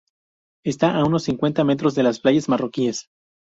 [0.65, 3.07] Está a unos cincuenta metros de las playas marroquíes.